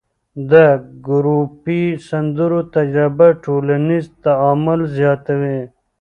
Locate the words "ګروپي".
1.07-1.83